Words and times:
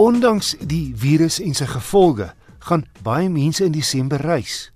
Ondanks 0.00 0.54
die 0.64 0.94
virus 0.96 1.36
en 1.44 1.52
sy 1.52 1.66
gevolge, 1.68 2.30
gaan 2.64 2.86
baie 3.04 3.26
mense 3.28 3.66
in 3.66 3.74
Desember 3.74 4.22
reis. 4.24 4.70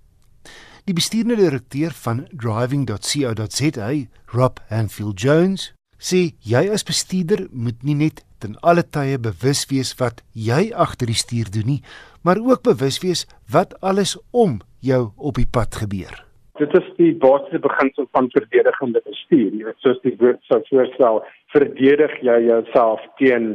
Die 0.84 0.92
bestuurende 0.92 1.38
direkteur 1.38 1.94
van 1.96 2.26
driving.co.za, 2.28 3.86
Rob 4.34 4.58
Hanfield 4.68 5.22
Jones, 5.24 5.70
sê 5.96 6.34
jy 6.44 6.66
as 6.74 6.84
bestuurder 6.84 7.46
moet 7.56 7.80
nie 7.88 7.96
net 8.02 8.20
ten 8.44 8.58
alle 8.60 8.84
tye 8.84 9.16
bewus 9.16 9.62
wees 9.70 9.94
wat 10.02 10.20
jy 10.36 10.66
agter 10.84 11.08
die 11.08 11.16
stuur 11.16 11.48
doen 11.54 11.70
nie, 11.72 11.80
maar 12.20 12.42
ook 12.44 12.60
bewus 12.68 13.00
wees 13.00 13.24
wat 13.48 13.72
alles 13.80 14.18
om 14.28 14.58
jou 14.84 15.06
op 15.16 15.40
die 15.40 15.48
pad 15.48 15.78
gebeur. 15.86 16.20
Dit 16.60 16.76
is 16.76 16.90
die 16.98 17.14
basiese 17.22 17.62
beginsel 17.64 18.10
van 18.12 18.28
verdedigende 18.36 19.00
bestuur. 19.08 19.56
Jy 19.56 19.70
weet 19.70 19.80
soos 19.88 20.04
die 20.04 20.12
woord 20.20 20.44
sou 20.52 20.60
voorstel, 20.68 21.22
verdedig 21.56 22.12
jy 22.20 22.36
jouself 22.50 23.00
teen 23.16 23.54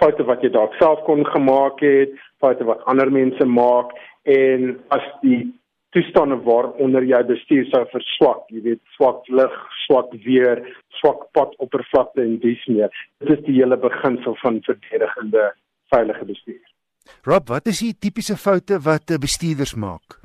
foute 0.00 0.26
wat 0.28 0.42
jy 0.44 0.50
dalk 0.52 0.74
self 0.80 1.00
kon 1.06 1.24
gemaak 1.26 1.80
het, 1.84 2.12
foute 2.42 2.66
wat 2.68 2.84
ander 2.90 3.10
mense 3.12 3.46
maak 3.48 3.94
en 4.28 4.76
as 4.94 5.06
die 5.24 5.46
toestande 5.94 6.36
waaronder 6.46 7.04
jy 7.06 7.20
bestuur 7.26 7.66
sou 7.70 7.82
verswak, 7.90 8.44
jy 8.54 8.62
weet 8.66 8.82
swak 8.94 9.26
lig, 9.34 9.56
swak 9.86 10.12
weer, 10.26 10.62
swak 11.00 11.26
padoppervlakte 11.34 12.22
en 12.22 12.36
dis 12.44 12.62
meer. 12.70 12.92
Dit 13.22 13.38
is 13.38 13.44
die 13.48 13.56
hele 13.58 13.78
beginsel 13.80 14.36
van 14.42 14.60
verdedigende 14.66 15.50
veilige 15.90 16.28
bestuur. 16.28 16.62
Rob, 17.26 17.48
wat 17.50 17.66
is 17.66 17.82
die 17.82 17.94
tipiese 17.98 18.36
foute 18.38 18.78
wat 18.86 19.10
bestuurders 19.20 19.74
maak? 19.74 20.20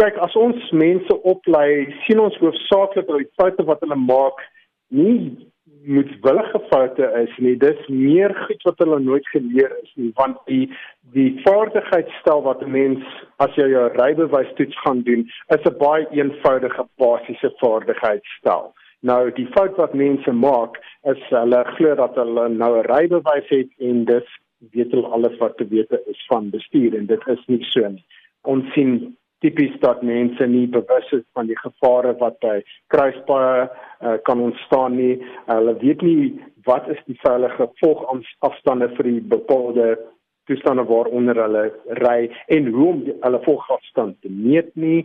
Kyk, 0.00 0.18
as 0.24 0.36
ons 0.38 0.68
mense 0.76 1.16
oplei, 1.28 1.88
sien 2.04 2.20
ons 2.20 2.36
hoofsaaklik 2.40 3.08
dat 3.08 3.22
die 3.22 3.32
foute 3.40 3.66
wat 3.68 3.80
hulle 3.84 3.98
maak 4.00 4.44
nie 4.92 5.49
moetswillige 5.84 6.60
foute 6.68 7.12
is 7.22 7.36
nie. 7.38 7.56
Dis 7.56 7.86
meer 7.88 8.34
goed 8.46 8.62
wat 8.68 8.78
hulle 8.78 8.98
nooit 9.00 9.28
geleer 9.28 9.72
is 9.82 9.92
nie, 9.94 10.10
want 10.14 10.36
die 10.46 10.66
die 11.14 11.30
vaardigheidsstel 11.44 12.42
wat 12.42 12.62
'n 12.62 12.70
mens 12.70 13.04
as 13.36 13.54
jy 13.56 13.68
jou 13.70 13.86
rybewys 13.96 14.52
toets 14.54 14.80
gaan 14.84 15.02
doen, 15.02 15.28
is 15.48 15.64
'n 15.64 15.78
baie 15.78 16.06
eenvoudige 16.10 16.86
basiese 16.96 17.52
vaardigheidsstel. 17.62 18.74
Nou 19.00 19.30
die 19.32 19.46
fout 19.46 19.76
wat 19.76 19.94
mense 19.94 20.32
maak 20.32 20.76
is 21.02 21.22
hulle 21.28 21.64
glo 21.64 21.94
dat 21.94 22.14
hulle 22.14 22.48
nou 22.48 22.72
'n 22.78 22.86
rybewys 22.86 23.48
het 23.48 23.70
en 23.78 24.04
dit 24.04 24.26
weet 24.72 24.90
hulle 24.90 25.06
alles 25.06 25.36
wat 25.38 25.56
te 25.56 25.66
weet 25.68 25.90
is 26.06 26.26
van 26.26 26.50
bestuur 26.50 26.94
en 26.94 27.06
dit 27.06 27.26
is 27.26 27.46
nie 27.46 27.64
so 27.64 27.88
nie. 27.88 28.04
Ons 28.42 28.72
sien 28.72 29.16
tipies 29.40 29.74
dat 29.80 30.02
mense 30.02 30.46
nie 30.46 30.66
bewus 30.68 31.12
is 31.16 31.24
van 31.36 31.48
die 31.48 31.58
gevare 31.58 32.12
wat 32.20 32.38
by 32.44 32.60
kruispaaie 32.92 33.66
uh, 33.66 34.16
kan 34.28 34.40
ontstaan 34.40 34.96
nie. 34.96 35.16
Hulle 35.48 35.76
weet 35.80 36.04
nie 36.04 36.32
wat 36.68 36.88
is 36.92 37.00
die 37.08 37.18
veilige 37.24 37.70
volgafstande 37.80 38.90
vir 38.96 39.08
die 39.08 39.20
bepaalde 39.34 39.94
toestande 40.48 40.84
waaronder 40.88 41.38
hulle 41.40 41.66
ry 42.02 42.30
en 42.52 42.72
hoe 42.74 42.88
om 42.92 43.04
die, 43.06 43.16
hulle 43.24 43.40
volgafstand 43.46 44.18
te 44.20 44.32
meet 44.32 44.72
nie. 44.74 45.04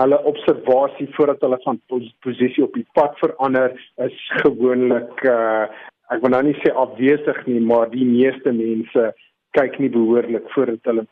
Hulle 0.00 0.22
observasie 0.24 1.10
voordat 1.14 1.42
hulle 1.44 1.58
van 1.64 1.78
posisie 2.24 2.64
op 2.64 2.74
die 2.74 2.86
pad 2.96 3.18
verander 3.20 3.76
is 4.06 4.16
gewoonlik 4.42 5.22
uh, 5.28 5.66
ek 6.14 6.22
wil 6.22 6.32
nou 6.32 6.42
nie 6.46 6.56
sê 6.62 6.70
afwesig 6.70 7.38
nie, 7.48 7.60
maar 7.60 7.90
die 7.90 8.06
meeste 8.06 8.52
mense 8.54 9.10
kyk 9.56 9.78
nie 9.80 9.90
behoorlik 9.92 10.46
voordat 10.54 10.90
hulle 10.90 11.06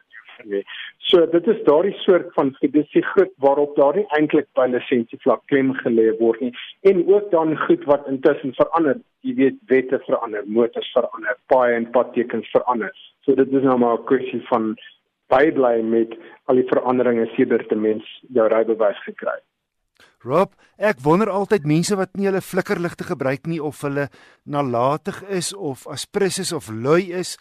nie. 0.44 0.62
So 1.10 1.26
dit 1.30 1.46
is 1.52 1.62
daardie 1.68 1.94
soort 2.02 2.32
van 2.34 2.54
dis 2.60 2.90
die 2.92 3.04
goed 3.12 3.32
waarop 3.44 3.76
daar 3.76 3.96
nie 3.96 4.06
eintlik 4.18 4.48
by 4.58 4.66
lisensie 4.72 5.18
vlak 5.22 5.44
klem 5.52 5.72
gelê 5.82 6.10
word 6.18 6.40
nie 6.40 6.52
en 6.90 7.04
ook 7.06 7.30
dan 7.30 7.56
goed 7.66 7.84
wat 7.90 8.08
intussen 8.10 8.54
verander. 8.58 9.00
Jy 9.22 9.34
weet 9.40 9.58
wette 9.70 10.00
verander, 10.06 10.44
motors 10.46 10.90
verander, 10.92 11.38
paaie 11.52 11.78
en 11.78 11.90
padtekens 11.90 12.50
verander. 12.52 12.92
So 13.24 13.34
dit 13.34 13.48
is 13.52 13.62
nou 13.62 13.78
maar 13.78 13.98
'n 13.98 14.06
kwessie 14.10 14.42
van 14.50 14.74
bybly 15.32 15.82
met 15.82 16.14
al 16.44 16.60
die 16.60 16.68
veranderinge 16.68 17.26
sedert 17.36 17.68
die 17.68 17.78
mens 17.78 18.04
jou 18.28 18.48
rybewys 18.48 19.00
gekry 19.06 19.32
het. 19.32 19.48
Rob, 20.24 20.54
ek 20.80 21.02
wonder 21.04 21.28
altyd 21.28 21.66
mense 21.68 21.96
wat 22.00 22.14
nie 22.16 22.26
hulle 22.30 22.40
flikkerligte 22.40 23.04
gebruik 23.04 23.44
nie 23.46 23.60
of 23.60 23.82
hulle 23.84 24.08
nalatig 24.48 25.20
is 25.28 25.52
of 25.52 25.84
aspris 25.86 26.38
is 26.40 26.52
of 26.56 26.70
lui 26.72 27.12
is 27.12 27.36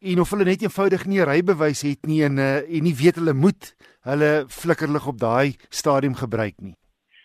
en 0.00 0.20
of 0.20 0.30
hulle 0.30 0.44
net 0.44 0.62
eenvoudig 0.62 1.06
nie 1.06 1.20
'n 1.20 1.28
rybewys 1.28 1.82
het 1.82 2.06
nie 2.06 2.22
en 2.24 2.38
uh, 2.38 2.62
en 2.62 2.82
nie 2.82 2.94
weet 2.94 3.18
hulle 3.18 3.34
moet 3.34 3.74
hulle 4.10 4.44
flikkerlig 4.48 5.06
op 5.06 5.18
daai 5.18 5.56
stadium 5.68 6.14
gebruik 6.14 6.54
nie. 6.60 6.74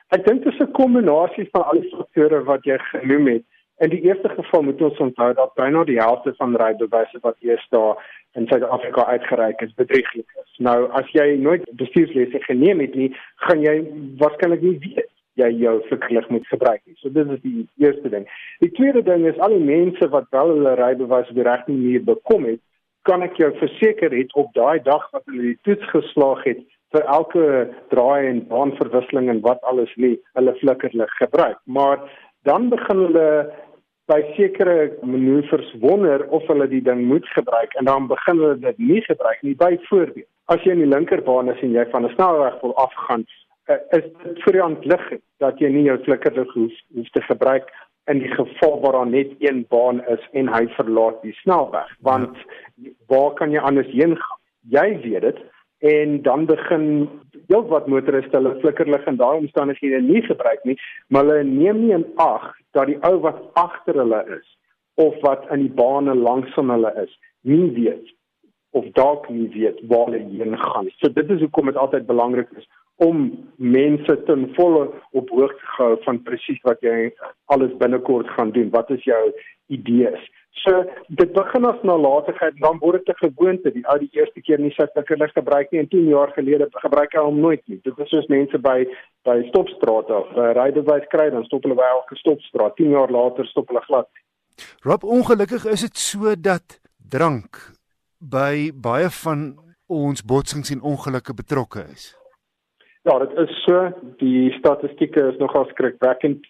Ek 0.09 0.25
dink 0.25 0.43
dit 0.43 0.53
is 0.53 0.59
'n 0.59 0.71
kombinasie 0.71 1.47
van 1.51 1.63
al 1.63 1.81
die 1.81 1.89
faktore 1.89 2.43
wat 2.43 2.63
jy 2.65 2.77
genoem 2.77 3.27
het. 3.27 3.45
In 3.77 3.89
die 3.89 4.01
eerste 4.01 4.29
geval 4.29 4.61
moet 4.61 4.81
ons 4.81 4.97
onthou 4.97 5.33
dat 5.33 5.53
byna 5.55 5.83
die 5.83 5.99
helfte 5.99 6.33
van 6.37 6.55
rybewyse 6.55 7.19
wat 7.21 7.35
eers 7.39 7.67
daar 7.69 7.95
in 8.33 8.47
Suid-Afrika 8.47 9.05
uitgereik 9.05 9.61
is, 9.61 9.73
bedrieglik 9.73 10.29
is. 10.43 10.51
Nou, 10.57 10.89
as 10.91 11.09
jy 11.11 11.37
nooit 11.37 11.65
bestuurslesse 11.71 12.39
geneem 12.39 12.79
het 12.79 12.95
nie, 12.95 13.15
gaan 13.35 13.61
jy 13.61 13.75
waarskynlik 14.17 14.61
nie 14.61 14.77
weet 14.79 15.12
jy 15.39 15.49
jou 15.63 15.79
flikkerlig 15.87 16.29
moet 16.29 16.47
gebruik 16.47 16.81
nie. 16.85 16.95
So 17.01 17.09
dit 17.09 17.29
is 17.35 17.41
die 17.41 17.67
eerste 17.81 18.09
ding. 18.09 18.27
Die 18.61 18.71
tweede 18.77 19.03
ding 19.03 19.25
is 19.29 19.39
al 19.39 19.55
die 19.55 19.65
mense 19.65 20.09
wat 20.13 20.29
wel 20.35 20.53
hulle 20.55 20.75
rybewys 20.79 21.29
op 21.29 21.39
die 21.39 21.47
regte 21.47 21.71
manier 21.71 22.03
bekom 22.03 22.45
het, 22.49 22.61
kan 23.07 23.25
ek 23.25 23.35
jou 23.41 23.49
verseker 23.59 24.13
het 24.15 24.31
op 24.39 24.53
daai 24.55 24.79
dag 24.83 25.09
wat 25.11 25.25
hulle 25.27 25.53
die 25.53 25.59
toets 25.67 25.89
geslaag 25.91 26.43
het 26.47 26.61
vir 26.93 27.05
elke 27.09 27.45
draai 27.89 28.29
en 28.29 28.43
baanverwisseling 28.47 29.29
en 29.33 29.41
wat 29.41 29.63
alles 29.69 29.91
nie, 29.97 30.15
hulle 30.37 30.53
flikkerlig 30.61 31.11
gebruik. 31.17 31.57
Maar 31.65 32.03
dan 32.45 32.69
begin 32.69 33.07
hulle 33.07 33.29
by 34.11 34.19
sekere 34.35 34.91
manoeuvres 35.01 35.71
wonder 35.81 36.25
of 36.35 36.45
hulle 36.51 36.67
die 36.67 36.83
ding 36.83 37.05
moet 37.07 37.27
gebruik 37.33 37.73
en 37.79 37.89
dan 37.89 38.07
begin 38.11 38.41
hulle 38.43 38.59
dit 38.59 38.77
nie 38.91 39.01
gebruik 39.07 39.41
nie. 39.41 39.55
Byvoorbeeld, 39.55 40.27
as 40.51 40.65
jy 40.67 40.75
in 40.75 40.83
die 40.83 40.91
linkerbaan 40.91 41.49
is 41.53 41.61
en 41.63 41.71
jy 41.71 41.85
van 41.91 42.05
'n 42.05 42.13
snelweg 42.15 42.59
wil 42.61 42.75
afgaan, 42.75 43.25
is 43.71 44.05
dit 44.23 44.43
vir 44.43 44.59
jou 44.59 44.67
ontlig 44.67 45.07
dat 45.43 45.59
jy 45.61 45.71
nie 45.71 45.87
jou 45.87 45.97
flikkerlig 46.03 46.53
hoef, 46.53 46.77
hoef 46.95 47.09
te 47.15 47.23
gebruik 47.29 47.69
in 48.11 48.19
die 48.19 48.31
geval 48.33 48.79
waar 48.83 48.97
daar 48.99 49.11
net 49.11 49.35
een 49.39 49.63
baan 49.71 50.01
is 50.11 50.23
en 50.33 50.51
hy 50.51 50.65
verlaat 50.75 51.21
die 51.23 51.35
snelweg? 51.39 51.89
Want 52.03 52.37
ja. 52.75 52.91
waar 53.07 53.33
kan 53.39 53.51
jy 53.51 53.63
anders 53.63 53.91
heen 53.95 54.17
gaan? 54.19 54.41
Jy 54.71 54.87
weet 55.03 55.27
dit 55.27 55.39
en 55.83 56.21
dan 56.23 56.45
begin 56.45 57.09
heel 57.47 57.63
wat 57.67 57.87
motoriste 57.91 58.37
hulle 58.37 58.55
flikkerlig 58.59 59.07
in 59.07 59.19
daai 59.19 59.37
omstandighede 59.37 59.99
nie 60.01 60.21
gebruik 60.23 60.63
nie 60.63 60.77
maar 61.07 61.25
hulle 61.27 61.43
neem 61.43 61.81
nie 61.81 61.91
in 61.95 62.05
ag 62.23 62.53
dat 62.71 62.87
die 62.87 62.99
ou 63.03 63.17
wat 63.25 63.41
agter 63.59 63.99
hulle 63.99 64.21
is 64.37 64.47
of 65.03 65.17
wat 65.25 65.43
in 65.51 65.65
die 65.65 65.73
bane 65.79 66.15
langs 66.15 66.53
van 66.55 66.71
hulle 66.71 66.93
is 67.03 67.11
nie 67.41 67.67
weet 67.75 68.13
of 68.73 68.85
dalk 68.97 69.27
nie 69.29 69.49
weet 69.53 69.81
waar 69.89 70.07
hulle 70.09 70.23
heen 70.31 70.57
gaan. 70.57 70.89
So 70.97 71.11
dit 71.13 71.29
is 71.29 71.43
hoekom 71.45 71.69
dit 71.69 71.77
altyd 71.77 72.07
belangrik 72.09 72.49
is 72.57 72.65
om 73.03 73.25
mense 73.55 74.15
ten 74.27 74.47
volle 74.55 74.87
op 75.11 75.29
hoogte 75.29 75.65
gehou 75.75 75.97
van 76.05 76.21
presies 76.27 76.61
wat 76.67 76.81
jy 76.85 77.11
alles 77.53 77.73
binnekort 77.81 78.29
gaan 78.37 78.51
doen. 78.55 78.71
Wat 78.73 78.89
is 78.95 79.03
jou 79.03 79.21
idees? 79.67 80.23
So 80.61 80.83
dit 81.07 81.31
begin 81.33 81.65
as 81.65 81.81
nalatigheid, 81.81 82.59
dan 82.61 82.77
word 82.79 83.05
dit 83.05 83.15
'n 83.15 83.25
gewoonte. 83.25 83.71
Die 83.71 83.85
ou 83.87 83.97
die 83.99 84.09
eerste 84.11 84.41
keer 84.41 84.59
nie 84.59 84.71
sy 84.71 84.85
flikkerlig 84.93 85.33
gebruik 85.33 85.71
nie 85.71 85.79
en 85.79 85.87
10 85.87 86.07
jaar 86.07 86.31
gelede 86.31 86.67
gebruik 86.71 87.13
hy 87.13 87.19
hom 87.19 87.39
nooit 87.39 87.61
nie. 87.67 87.79
Dit 87.83 87.99
is 87.99 88.09
soos 88.09 88.27
mense 88.27 88.57
by 88.57 88.85
by 89.23 89.43
stopstrate 89.49 90.13
of 90.13 90.27
uh, 90.37 90.53
rydewys 90.53 91.07
kry, 91.09 91.29
dan 91.29 91.43
stop 91.43 91.63
hulle 91.63 91.75
by 91.75 91.89
elke 91.89 92.15
stopstraat. 92.15 92.75
10 92.75 92.89
jaar 92.89 93.11
later 93.11 93.45
stop 93.45 93.67
hulle 93.67 93.81
glad. 93.81 94.07
Rob, 94.83 95.03
ongelukkig 95.03 95.65
is 95.65 95.81
dit 95.81 95.97
so 95.97 96.35
dat 96.35 96.79
drank 97.09 97.73
by 98.19 98.71
baie 98.73 99.09
van 99.09 99.57
ons 99.87 100.23
botsings 100.23 100.69
en 100.69 100.81
ongelukke 100.81 101.33
betrokke 101.33 101.85
is. 101.93 102.22
Ja, 103.03 103.19
dit 103.19 103.37
is 103.37 103.63
so. 103.63 103.89
Die 104.17 104.51
statistieke 104.51 105.27
is 105.31 105.37
nogal 105.37 105.65
skrikwekkend. 105.65 106.45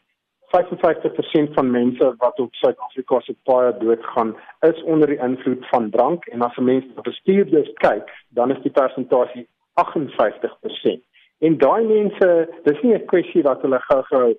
55% 0.54 1.54
van 1.54 1.72
mense 1.72 2.14
wat 2.18 2.40
op 2.40 2.54
Suid-Afrika 2.54 3.20
se 3.20 3.34
paaie 3.44 3.78
doodgaan, 3.78 4.36
is 4.60 4.84
onder 4.84 5.08
die 5.08 5.18
invloed 5.18 5.66
van 5.68 5.90
drank 5.90 6.26
en 6.26 6.42
as 6.42 6.58
'n 6.58 6.64
mens 6.64 6.86
na 6.96 7.02
bestuurders 7.02 7.74
kyk, 7.74 8.10
dan 8.30 8.52
is 8.52 8.62
die 8.62 8.72
persentasie 8.72 9.48
58%. 9.74 11.02
En 11.40 11.58
daai 11.58 11.84
mense, 11.84 12.50
dis 12.64 12.82
nie 12.82 12.94
'n 12.94 13.06
kwessie 13.06 13.42
dat 13.42 13.62
hulle 13.62 13.80
gou-gou 13.80 14.38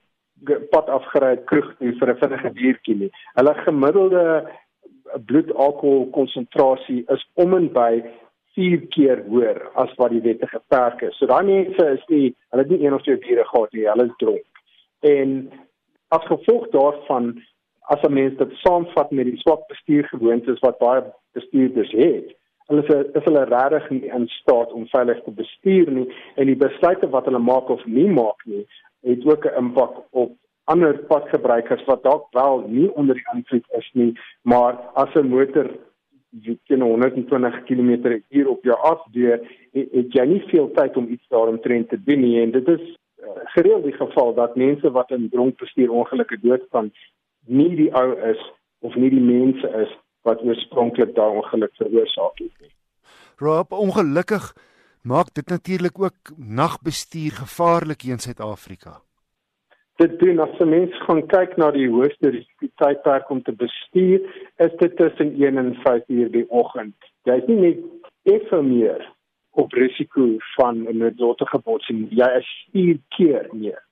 pad 0.71 0.89
afgery 0.89 1.37
kroeg 1.45 1.75
toe 1.79 1.93
vir 1.99 2.09
'n 2.11 2.19
vinnige 2.19 2.51
biertjie 2.51 2.97
nie. 2.97 3.11
Hulle 3.35 3.55
gemiddelde 3.55 4.51
bloedalkohol 5.27 6.11
konsentrasie 6.11 7.05
is 7.09 7.31
om 7.35 7.55
en 7.55 7.73
by 7.73 8.03
4 8.55 8.87
keer 8.95 9.25
hoër 9.29 9.61
as 9.75 9.93
wat 9.99 10.11
die 10.11 10.23
wettige 10.23 10.61
perk 10.69 11.03
is. 11.03 11.17
So 11.19 11.27
daai 11.27 11.45
mense 11.49 11.87
is 11.97 12.05
nie 12.09 12.35
hulle 12.51 12.63
het 12.63 12.71
nie 12.71 12.85
een 12.85 12.95
of 12.95 13.03
twee 13.03 13.19
biere 13.19 13.45
gehad 13.45 13.73
nie, 13.73 13.89
hulle 13.89 14.07
is 14.07 14.17
dronk. 14.23 14.63
En 15.01 15.35
as 16.15 16.31
gevolg 16.31 16.71
daarvan 16.71 17.35
as 17.93 18.03
'n 18.03 18.13
mens 18.13 18.39
dit 18.39 18.53
saamvat 18.63 19.11
met 19.11 19.27
die 19.27 19.37
swak 19.37 19.67
bestuurgewoontes 19.69 20.61
wat 20.61 20.79
baie 20.79 21.03
bestuurders 21.33 21.93
het, 21.93 22.37
hulle 22.67 22.83
is, 22.83 23.11
is 23.19 23.25
hulle 23.25 23.45
regtig 23.45 23.91
nie 23.91 24.11
in 24.19 24.29
staat 24.29 24.73
om 24.73 24.87
veilig 24.87 25.21
te 25.25 25.31
bestuur 25.31 25.91
nie 25.91 26.07
en 26.35 26.47
die 26.47 26.57
besluite 26.57 27.11
wat 27.11 27.25
hulle 27.25 27.39
maak 27.39 27.69
of 27.69 27.85
nie 27.87 28.09
maak 28.09 28.41
nie, 28.45 28.67
het 29.05 29.27
ook 29.27 29.45
'n 29.45 29.59
impak 29.59 30.01
op 30.11 30.33
ander 30.65 30.99
padgebruikers 30.99 31.85
wat 31.85 32.03
dalk 32.03 32.27
wel 32.33 32.65
nie 32.69 32.95
onder 32.95 33.15
die 33.15 33.29
invloed 33.35 33.67
is 33.79 33.91
nie, 33.93 34.13
maar 34.43 34.79
as 34.95 35.15
'n 35.15 35.29
motor 35.29 35.69
teen 36.43 36.83
120 36.83 37.63
km/h 37.65 38.47
op 38.49 38.65
jou 38.65 38.79
afdeur, 38.79 39.41
het, 39.73 39.89
het 39.93 40.13
jy 40.13 40.27
nie 40.27 40.43
veel 40.51 40.71
tyd 40.75 40.97
om 40.97 41.09
iets 41.09 41.29
daaromtrent 41.29 41.89
te 41.89 41.99
doen 42.05 42.21
nie 42.21 42.41
en 42.43 42.51
dit 42.51 42.69
is 42.69 42.85
uh, 42.85 43.29
gereeld 43.57 43.85
die 43.85 43.97
geval 43.97 44.35
dat 44.35 44.57
mense 44.57 44.91
wat 44.91 45.11
in 45.11 45.29
dronk 45.31 45.59
bestuur 45.59 45.91
ongelukkige 45.91 46.47
doodgaan 46.49 46.93
nie 47.47 47.71
die 47.77 47.91
ou 47.95 48.09
is 48.31 48.41
of 48.81 48.95
nie 48.95 49.11
die 49.11 49.23
mense 49.25 49.71
is 49.85 49.93
wat 50.25 50.43
oorspronklik 50.43 51.15
daai 51.15 51.37
ongeluk 51.37 51.75
veroorsaak 51.77 52.39
het 52.39 52.61
nie. 52.61 52.73
Rob, 53.37 53.73
ongelukkig 53.73 54.53
maak 55.03 55.35
dit 55.35 55.49
natuurlik 55.49 55.99
ook 56.01 56.33
nagbestuur 56.37 57.33
gevaarlik 57.45 58.03
hier 58.03 58.17
in 58.17 58.25
Suid-Afrika 58.25 59.01
dit 60.05 60.19
doen 60.21 60.39
as 60.45 60.59
'n 60.61 60.69
mens 60.69 60.93
gaan 61.07 61.27
kyk 61.27 61.57
na 61.57 61.71
die 61.71 61.89
hoogste 61.89 62.45
tydperk 62.83 63.31
om 63.31 63.43
te 63.43 63.53
bestuur, 63.53 64.21
is 64.67 64.75
dit 64.79 64.97
tussen 64.97 65.35
1 65.41 65.59
en 65.59 65.75
5 65.75 66.03
uur 66.09 66.31
die 66.31 66.47
oggend. 66.51 66.95
Jy 67.23 67.37
is 67.41 67.47
nie 67.47 67.61
net 67.61 67.79
effe 68.37 68.63
meer 68.63 69.01
op 69.51 69.73
risiko 69.73 70.29
van 70.57 70.87
'n 70.89 70.99
noodlottige 70.99 71.59
botsing, 71.59 72.07
jy 72.11 72.31
is 72.39 72.51
vier 72.73 72.99
keer 73.17 73.49
meer 73.53 73.83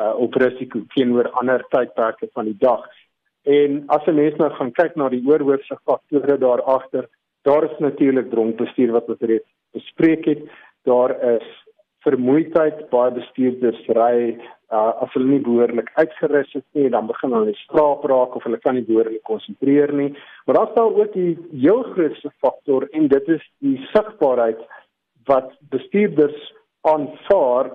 uh, 0.00 0.14
op 0.16 0.34
risiko 0.34 0.80
teenoor 0.94 1.30
ander 1.30 1.64
tydperke 1.68 2.28
van 2.32 2.44
die 2.44 2.58
dag. 2.58 2.84
En 3.42 3.82
as 3.86 4.06
'n 4.06 4.14
mens 4.14 4.36
nou 4.36 4.50
gaan 4.50 4.72
kyk 4.72 4.96
na 4.96 5.08
die 5.08 5.26
oorhoofse 5.26 5.78
faktore 5.84 6.38
daar 6.38 6.62
agter, 6.62 7.08
daar 7.42 7.64
is 7.64 7.78
natuurlik 7.78 8.30
dronkbestuur 8.30 8.92
wat 8.92 9.08
ons 9.08 9.20
reeds 9.20 9.48
bespreek 9.72 10.24
het. 10.24 10.42
Daar 10.82 11.10
is 11.36 11.46
vermoeidheid 12.04 12.88
baie 12.90 13.12
bestuurders 13.16 13.80
ry 13.96 14.16
uh, 14.72 14.92
as 15.04 15.12
hulle 15.14 15.28
nie 15.28 15.42
behoorlik 15.44 15.90
uitgerus 15.98 16.54
is 16.54 16.64
nie 16.78 16.88
dan 16.94 17.08
begin 17.10 17.34
hulle 17.36 17.54
slaap 17.64 18.06
raak 18.12 18.36
of 18.38 18.46
hulle 18.48 18.60
kan 18.64 18.78
nie 18.78 18.86
behoorlik 18.86 19.22
konsentreer 19.28 19.92
nie. 19.92 20.10
Maar 20.46 20.60
daar 20.60 20.72
staan 20.72 20.94
ook 21.02 21.12
die 21.12 21.36
heel 21.52 21.82
grootste 21.92 22.32
faktor 22.44 22.88
en 22.96 23.08
dit 23.12 23.28
is 23.36 23.44
die 23.64 23.76
sigbaarheid 23.92 24.62
wat 25.28 25.52
bestuurders 25.74 26.52
aanvaar 26.88 27.74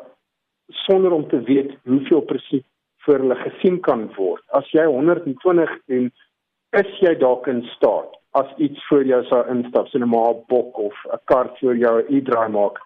sonder 0.85 1.13
om 1.13 1.27
te 1.29 1.41
weet 1.45 1.75
hoeveel 1.85 2.25
presies 2.25 2.65
vir 3.05 3.21
hulle 3.21 3.37
gesien 3.43 3.77
kan 3.85 4.07
word. 4.17 4.41
As 4.57 4.65
jy 4.73 4.87
120 4.89 5.75
en 5.97 6.09
is 6.79 6.95
jy 7.01 7.13
dalk 7.21 7.47
in 7.51 7.61
staat 7.75 8.17
as 8.35 8.49
iets 8.59 8.81
voor 8.89 9.05
jou 9.07 9.21
sou 9.29 9.43
instap 9.53 9.87
so 9.87 9.99
'n 9.99 10.09
maar 10.09 10.35
bok 10.49 10.77
of 10.77 10.95
'n 11.13 11.19
kar 11.25 11.47
voor 11.59 11.77
jou 11.77 12.01
'n 12.01 12.09
e-draai 12.15 12.49
maak 12.49 12.81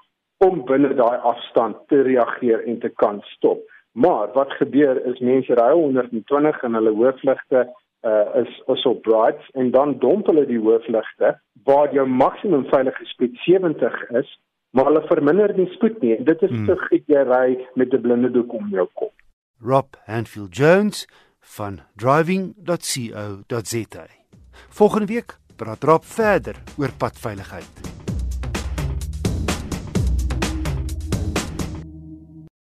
om 0.46 0.64
binne 0.66 0.94
daai 0.96 1.20
afstand 1.32 1.78
te 1.92 2.02
reageer 2.08 2.64
en 2.68 2.80
te 2.80 2.90
kan 2.90 3.22
stop. 3.36 3.60
Maar 3.92 4.32
wat 4.34 4.56
gebeur 4.62 5.06
is 5.06 5.20
mense 5.20 5.54
ry 5.60 5.72
120 5.72 6.64
en 6.64 6.80
hulle 6.80 6.96
hoofligte 6.96 7.68
uh, 8.08 8.42
is 8.42 8.62
is 8.76 8.86
op 8.86 9.02
brights 9.02 9.50
en 9.54 9.72
dan 9.72 9.98
domp 10.00 10.28
hulle 10.32 10.46
die 10.48 10.60
hoofligte 10.60 11.36
waar 11.64 11.94
jou 11.94 12.08
maksimum 12.08 12.66
veilige 12.72 13.06
spoed 13.06 13.36
70 13.46 14.10
is, 14.22 14.40
maar 14.70 14.86
hulle 14.86 15.04
verminder 15.08 15.56
die 15.56 15.68
spoed 15.74 16.02
nie. 16.02 16.24
Dit 16.24 16.42
is 16.42 16.50
hmm. 16.50 16.66
te 16.66 17.02
jy 17.06 17.24
ry 17.28 17.68
met 17.76 17.94
'n 17.94 18.02
blinde 18.02 18.32
doek 18.32 18.54
om 18.54 18.68
jou 18.72 18.88
kop. 18.94 19.14
Rob 19.60 19.88
Hanfield 20.06 20.56
Jones 20.56 21.08
van 21.40 21.80
driving.co.za. 21.96 24.06
Volgende 24.70 25.06
week 25.06 25.38
praat 25.56 25.84
Rob 25.84 26.04
verder 26.04 26.56
oor 26.78 26.92
padveiligheid. 26.98 27.89